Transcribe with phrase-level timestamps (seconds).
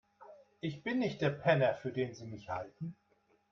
[0.61, 2.95] Ich bin nicht der Penner, für den Sie mich halten.